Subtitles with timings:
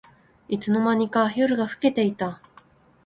[0.49, 2.41] いつの間にか夜が更けていた